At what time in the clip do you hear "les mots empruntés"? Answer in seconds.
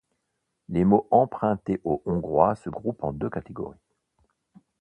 0.67-1.79